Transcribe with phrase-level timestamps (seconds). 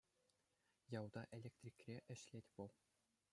[0.99, 2.71] Ялта электрикре ӗҫлет вӑл.